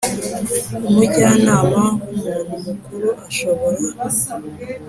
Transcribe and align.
Umujyanama 0.87 1.81
w 1.85 1.87
umuntu 2.13 2.55
mukuru 2.65 3.09
ashobora 3.27 3.79